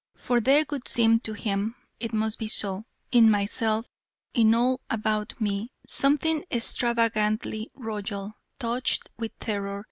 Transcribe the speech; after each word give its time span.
For 0.15 0.41
there 0.41 0.65
would 0.71 0.87
seem 0.87 1.19
to 1.19 1.33
him 1.33 1.75
it 1.99 2.11
must 2.11 2.39
be 2.39 2.47
so 2.47 2.85
in 3.11 3.29
myself, 3.29 3.85
in 4.33 4.55
all 4.55 4.81
about 4.89 5.39
me, 5.39 5.69
something 5.85 6.43
extravagantly 6.51 7.69
royal, 7.75 8.33
touched 8.57 9.11
with 9.19 9.37
terror. 9.37 9.79